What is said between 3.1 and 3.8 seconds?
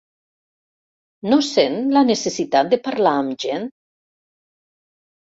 amb gent?